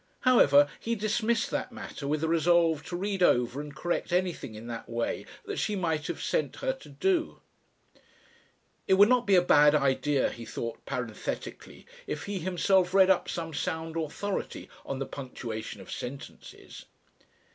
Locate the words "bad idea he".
9.43-10.43